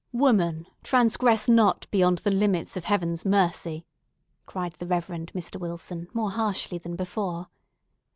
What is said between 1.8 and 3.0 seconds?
beyond the limits of